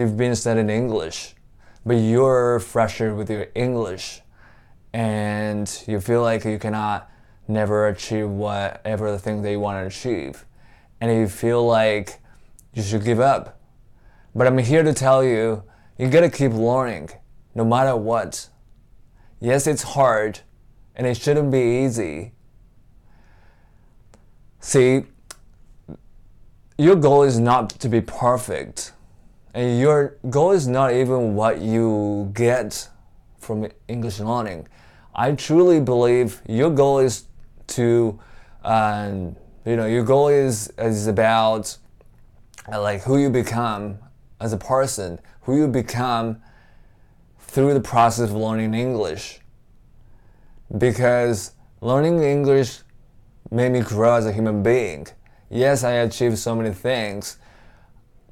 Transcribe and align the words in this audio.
you've 0.00 0.16
been 0.16 0.36
studying 0.36 0.70
English, 0.70 1.34
but 1.84 1.94
you're 1.94 2.60
frustrated 2.60 3.16
with 3.16 3.28
your 3.28 3.48
English 3.56 4.20
and 4.92 5.82
you 5.88 6.00
feel 6.00 6.22
like 6.22 6.44
you 6.44 6.56
cannot 6.56 7.10
never 7.48 7.88
achieve 7.88 8.28
whatever 8.28 9.10
the 9.10 9.18
thing 9.18 9.42
that 9.42 9.50
you 9.50 9.58
want 9.58 9.82
to 9.82 9.86
achieve. 9.88 10.44
And 11.00 11.10
you 11.10 11.26
feel 11.26 11.66
like 11.66 12.20
you 12.74 12.82
should 12.84 13.02
give 13.02 13.18
up. 13.18 13.60
But 14.36 14.46
I'm 14.46 14.58
here 14.58 14.84
to 14.84 14.94
tell 14.94 15.24
you, 15.24 15.64
you 15.98 16.08
gotta 16.08 16.30
keep 16.30 16.52
learning, 16.52 17.10
no 17.56 17.64
matter 17.64 17.96
what. 17.96 18.48
Yes, 19.40 19.66
it's 19.66 19.82
hard, 19.82 20.38
and 20.94 21.08
it 21.08 21.16
shouldn't 21.16 21.50
be 21.50 21.84
easy. 21.84 22.34
See, 24.60 25.06
your 26.76 26.94
goal 26.94 27.24
is 27.24 27.40
not 27.40 27.70
to 27.70 27.88
be 27.88 28.00
perfect 28.00 28.92
and 29.54 29.78
your 29.78 30.16
goal 30.28 30.52
is 30.52 30.68
not 30.68 30.92
even 30.92 31.34
what 31.34 31.60
you 31.60 32.30
get 32.34 32.88
from 33.38 33.68
English 33.88 34.20
learning. 34.20 34.68
I 35.14 35.32
truly 35.32 35.80
believe 35.80 36.42
your 36.48 36.70
goal 36.70 36.98
is 36.98 37.24
to, 37.68 38.18
um, 38.62 39.36
you 39.64 39.76
know, 39.76 39.86
your 39.86 40.04
goal 40.04 40.28
is 40.28 40.72
is 40.78 41.06
about 41.06 41.76
uh, 42.70 42.80
like 42.80 43.02
who 43.02 43.18
you 43.18 43.30
become 43.30 43.98
as 44.40 44.52
a 44.52 44.58
person, 44.58 45.18
who 45.42 45.56
you 45.56 45.68
become 45.68 46.40
through 47.40 47.74
the 47.74 47.80
process 47.80 48.30
of 48.30 48.36
learning 48.36 48.74
English. 48.74 49.40
Because 50.76 51.52
learning 51.80 52.22
English 52.22 52.80
made 53.50 53.72
me 53.72 53.80
grow 53.80 54.14
as 54.14 54.26
a 54.26 54.32
human 54.32 54.62
being. 54.62 55.06
Yes, 55.50 55.82
I 55.82 55.92
achieved 55.92 56.38
so 56.38 56.54
many 56.54 56.74
things, 56.74 57.38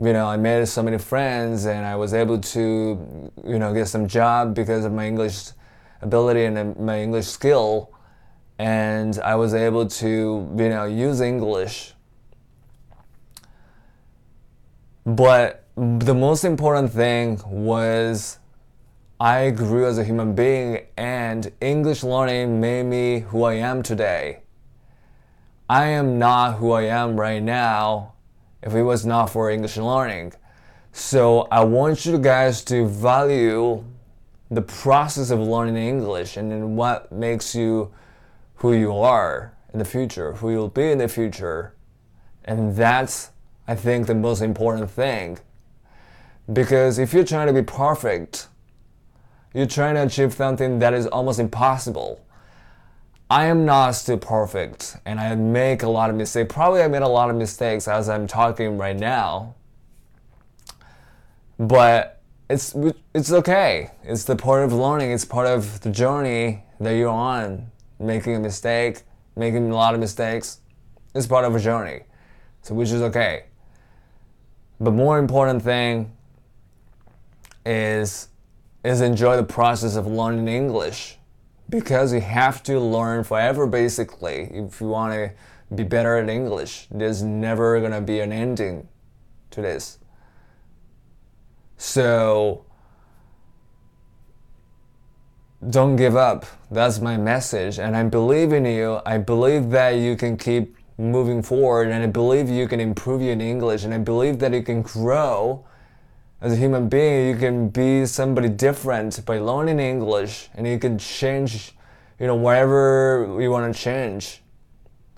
you 0.00 0.12
know, 0.12 0.26
I 0.26 0.36
made 0.36 0.66
so 0.68 0.82
many 0.82 0.98
friends 0.98 1.64
and 1.64 1.86
I 1.86 1.96
was 1.96 2.12
able 2.12 2.38
to, 2.38 3.30
you 3.46 3.58
know, 3.58 3.72
get 3.72 3.88
some 3.88 4.06
job 4.06 4.54
because 4.54 4.84
of 4.84 4.92
my 4.92 5.06
English 5.06 5.50
ability 6.02 6.44
and 6.44 6.76
my 6.78 7.00
English 7.00 7.26
skill. 7.26 7.92
And 8.58 9.18
I 9.20 9.34
was 9.36 9.54
able 9.54 9.86
to, 9.86 10.06
you 10.56 10.68
know, 10.68 10.84
use 10.84 11.20
English. 11.20 11.94
But 15.04 15.64
the 15.76 16.14
most 16.14 16.44
important 16.44 16.92
thing 16.92 17.40
was 17.46 18.38
I 19.18 19.50
grew 19.50 19.86
as 19.86 19.98
a 19.98 20.04
human 20.04 20.34
being 20.34 20.86
and 20.96 21.50
English 21.60 22.02
learning 22.02 22.60
made 22.60 22.84
me 22.84 23.20
who 23.20 23.44
I 23.44 23.54
am 23.54 23.82
today. 23.82 24.42
I 25.70 25.86
am 25.86 26.18
not 26.18 26.56
who 26.58 26.72
I 26.72 26.82
am 26.82 27.18
right 27.18 27.42
now 27.42 28.15
if 28.62 28.74
it 28.74 28.82
was 28.82 29.06
not 29.06 29.30
for 29.30 29.50
English 29.50 29.76
learning. 29.76 30.32
So 30.92 31.48
I 31.50 31.62
want 31.64 32.06
you 32.06 32.18
guys 32.18 32.64
to 32.64 32.86
value 32.86 33.84
the 34.50 34.62
process 34.62 35.30
of 35.30 35.40
learning 35.40 35.76
English 35.76 36.36
and 36.36 36.76
what 36.76 37.12
makes 37.12 37.54
you 37.54 37.92
who 38.56 38.72
you 38.72 38.96
are 38.96 39.52
in 39.72 39.78
the 39.78 39.84
future, 39.84 40.32
who 40.34 40.50
you'll 40.50 40.68
be 40.68 40.90
in 40.90 40.98
the 40.98 41.08
future. 41.08 41.74
And 42.44 42.74
that's, 42.76 43.30
I 43.68 43.74
think, 43.74 44.06
the 44.06 44.14
most 44.14 44.40
important 44.40 44.90
thing. 44.90 45.38
Because 46.52 46.98
if 46.98 47.12
you're 47.12 47.24
trying 47.24 47.48
to 47.48 47.52
be 47.52 47.62
perfect, 47.62 48.48
you're 49.52 49.66
trying 49.66 49.96
to 49.96 50.04
achieve 50.04 50.32
something 50.32 50.78
that 50.78 50.94
is 50.94 51.06
almost 51.06 51.40
impossible. 51.40 52.24
I 53.28 53.46
am 53.46 53.64
not 53.64 53.96
still 53.96 54.18
perfect 54.18 54.96
and 55.04 55.18
I 55.18 55.34
make 55.34 55.82
a 55.82 55.88
lot 55.88 56.10
of 56.10 56.16
mistakes. 56.16 56.52
Probably 56.52 56.82
I 56.82 56.88
made 56.88 57.02
a 57.02 57.08
lot 57.08 57.28
of 57.28 57.34
mistakes 57.34 57.88
as 57.88 58.08
I'm 58.08 58.28
talking 58.28 58.78
right 58.78 58.96
now. 58.96 59.56
But 61.58 62.22
it's 62.48 62.76
it's 63.14 63.32
okay. 63.32 63.90
It's 64.04 64.24
the 64.24 64.36
part 64.36 64.62
of 64.62 64.72
learning. 64.72 65.10
It's 65.10 65.24
part 65.24 65.48
of 65.48 65.80
the 65.80 65.90
journey 65.90 66.62
that 66.78 66.92
you're 66.92 67.08
on. 67.08 67.72
Making 67.98 68.36
a 68.36 68.40
mistake, 68.40 69.02
making 69.34 69.70
a 69.70 69.74
lot 69.74 69.94
of 69.94 70.00
mistakes. 70.00 70.60
It's 71.14 71.26
part 71.26 71.44
of 71.44 71.56
a 71.56 71.60
journey. 71.60 72.02
So 72.62 72.74
which 72.74 72.90
is 72.90 73.02
okay. 73.02 73.46
But 74.78 74.92
more 74.92 75.18
important 75.18 75.62
thing 75.62 76.12
is 77.64 78.28
is 78.84 79.00
enjoy 79.00 79.36
the 79.36 79.42
process 79.42 79.96
of 79.96 80.06
learning 80.06 80.46
English 80.46 81.18
because 81.68 82.12
you 82.12 82.20
have 82.20 82.62
to 82.64 82.78
learn 82.78 83.24
forever 83.24 83.66
basically 83.66 84.48
if 84.52 84.80
you 84.80 84.88
want 84.88 85.12
to 85.12 85.30
be 85.74 85.82
better 85.82 86.16
at 86.16 86.28
English. 86.28 86.86
There's 86.90 87.22
never 87.22 87.80
gonna 87.80 88.00
be 88.00 88.20
an 88.20 88.32
ending 88.32 88.88
to 89.50 89.62
this. 89.62 89.98
So 91.76 92.64
don't 95.68 95.96
give 95.96 96.16
up. 96.16 96.46
That's 96.70 97.00
my 97.00 97.16
message. 97.16 97.78
And 97.78 97.96
I 97.96 98.04
believe 98.04 98.52
in 98.52 98.64
you. 98.64 99.00
I 99.04 99.18
believe 99.18 99.70
that 99.70 99.90
you 99.90 100.16
can 100.16 100.36
keep 100.36 100.76
moving 100.98 101.42
forward 101.42 101.88
and 101.88 102.02
I 102.02 102.06
believe 102.06 102.48
you 102.48 102.66
can 102.68 102.80
improve 102.80 103.20
your 103.20 103.38
English 103.38 103.84
and 103.84 103.92
I 103.92 103.98
believe 103.98 104.38
that 104.38 104.52
you 104.52 104.62
can 104.62 104.82
grow 104.82 105.64
as 106.40 106.52
a 106.52 106.56
human 106.56 106.88
being, 106.88 107.28
you 107.28 107.36
can 107.36 107.68
be 107.68 108.04
somebody 108.04 108.48
different 108.48 109.24
by 109.24 109.38
learning 109.38 109.80
English 109.80 110.48
and 110.54 110.66
you 110.66 110.78
can 110.78 110.98
change, 110.98 111.72
you 112.20 112.26
know, 112.26 112.34
whatever 112.34 113.36
you 113.40 113.50
want 113.50 113.74
to 113.74 113.80
change. 113.80 114.42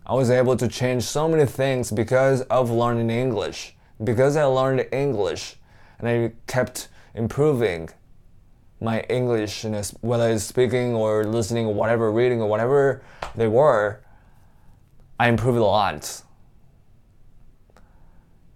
I 0.06 0.14
was 0.14 0.30
able 0.30 0.56
to 0.56 0.68
change 0.68 1.02
so 1.02 1.28
many 1.28 1.44
things 1.44 1.90
because 1.90 2.42
of 2.42 2.70
learning 2.70 3.10
English. 3.10 3.74
Because 4.02 4.36
I 4.36 4.44
learned 4.44 4.86
English 4.92 5.56
and 5.98 6.08
I 6.08 6.32
kept 6.46 6.88
improving 7.14 7.90
my 8.80 9.00
English, 9.00 9.64
whether 10.00 10.30
it's 10.30 10.44
speaking 10.44 10.94
or 10.94 11.24
listening 11.24 11.66
or 11.66 11.74
whatever, 11.74 12.12
reading 12.12 12.40
or 12.40 12.48
whatever 12.48 13.02
they 13.34 13.48
were, 13.48 14.00
I 15.18 15.28
improved 15.28 15.58
a 15.58 15.64
lot. 15.64 16.22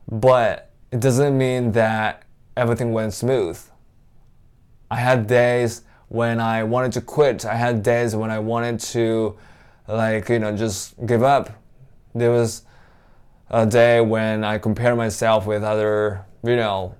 But 0.08 0.70
it 0.92 1.00
doesn't 1.00 1.36
mean 1.36 1.72
that 1.72 2.22
everything 2.56 2.92
went 2.92 3.14
smooth. 3.14 3.58
I 4.90 4.96
had 4.96 5.26
days 5.26 5.82
when 6.08 6.40
I 6.40 6.64
wanted 6.64 6.92
to 6.92 7.00
quit. 7.00 7.44
I 7.46 7.54
had 7.54 7.82
days 7.82 8.14
when 8.14 8.30
I 8.30 8.38
wanted 8.38 8.80
to, 8.80 9.38
like, 9.88 10.28
you 10.28 10.38
know, 10.38 10.54
just 10.54 10.94
give 11.06 11.22
up. 11.22 11.50
There 12.14 12.30
was 12.30 12.62
a 13.48 13.66
day 13.66 14.00
when 14.00 14.44
I 14.44 14.58
compared 14.58 14.96
myself 14.96 15.46
with 15.46 15.62
other, 15.62 16.26
you 16.42 16.56
know, 16.56 16.94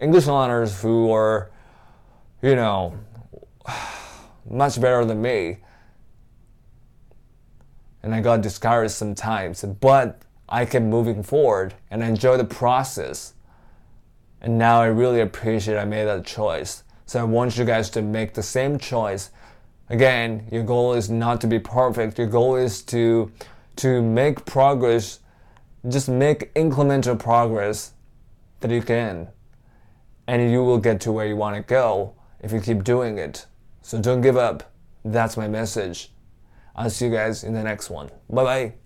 English 0.00 0.26
learners 0.26 0.80
who 0.82 1.06
were, 1.08 1.50
you 2.42 2.56
know, 2.56 2.98
much 4.50 4.80
better 4.80 5.04
than 5.04 5.22
me. 5.22 5.58
And 8.02 8.14
I 8.14 8.20
got 8.20 8.40
discouraged 8.40 8.94
sometimes. 8.94 9.62
But 9.62 10.22
I 10.48 10.64
kept 10.64 10.84
moving 10.84 11.22
forward 11.22 11.74
and 11.90 12.02
I 12.02 12.12
the 12.36 12.44
process. 12.44 13.34
And 14.40 14.58
now 14.58 14.80
I 14.80 14.86
really 14.86 15.20
appreciate 15.20 15.76
I 15.76 15.84
made 15.84 16.04
that 16.04 16.24
choice. 16.24 16.82
So 17.06 17.20
I 17.20 17.24
want 17.24 17.58
you 17.58 17.64
guys 17.64 17.90
to 17.90 18.02
make 18.02 18.34
the 18.34 18.42
same 18.42 18.78
choice. 18.78 19.30
Again, 19.88 20.46
your 20.52 20.62
goal 20.62 20.94
is 20.94 21.10
not 21.10 21.40
to 21.40 21.46
be 21.46 21.58
perfect. 21.58 22.18
Your 22.18 22.28
goal 22.28 22.56
is 22.56 22.82
to 22.84 23.32
to 23.76 24.02
make 24.02 24.44
progress, 24.44 25.20
just 25.88 26.08
make 26.08 26.52
incremental 26.54 27.18
progress 27.18 27.92
that 28.60 28.70
you 28.70 28.82
can. 28.82 29.28
And 30.26 30.50
you 30.50 30.62
will 30.62 30.78
get 30.78 31.00
to 31.02 31.12
where 31.12 31.26
you 31.26 31.36
want 31.36 31.56
to 31.56 31.62
go 31.62 32.14
if 32.40 32.52
you 32.52 32.60
keep 32.60 32.84
doing 32.84 33.18
it. 33.18 33.46
So 33.82 34.00
don't 34.00 34.20
give 34.20 34.36
up. 34.36 34.70
That's 35.04 35.36
my 35.36 35.48
message. 35.48 36.12
I'll 36.76 36.90
see 36.90 37.06
you 37.06 37.10
guys 37.10 37.42
in 37.42 37.54
the 37.54 37.62
next 37.62 37.90
one. 37.90 38.10
Bye 38.28 38.44
bye. 38.44 38.79